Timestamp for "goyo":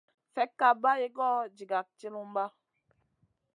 1.15-1.41